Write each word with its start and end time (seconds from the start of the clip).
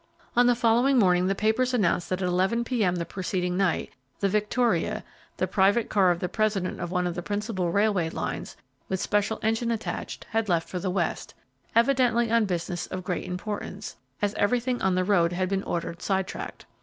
On 0.35 0.47
the 0.47 0.55
following 0.55 0.97
morning 0.97 1.27
the 1.27 1.35
papers 1.35 1.75
announced 1.75 2.09
that 2.09 2.23
at 2.23 2.27
11 2.27 2.63
P.M. 2.63 2.95
the 2.95 3.05
preceding 3.05 3.55
night, 3.55 3.91
the 4.19 4.27
Victoria, 4.27 5.03
the 5.37 5.45
private 5.45 5.89
car 5.91 6.09
of 6.09 6.19
the 6.21 6.27
president 6.27 6.79
of 6.79 6.89
one 6.89 7.05
of 7.05 7.13
the 7.13 7.21
principal 7.21 7.69
railway 7.71 8.09
lines, 8.09 8.57
with 8.89 8.99
special 8.99 9.37
engine 9.43 9.69
attached, 9.69 10.25
had 10.31 10.49
left 10.49 10.67
for 10.67 10.79
the 10.79 10.89
West, 10.89 11.35
evidently 11.75 12.31
on 12.31 12.45
business 12.45 12.87
of 12.87 13.03
great 13.03 13.25
importance, 13.25 13.95
as 14.23 14.33
everything 14.39 14.81
on 14.81 14.95
the 14.95 15.03
road 15.03 15.33
had 15.33 15.47
been 15.47 15.61
ordered 15.61 16.01
side 16.01 16.25
tracked. 16.25 16.65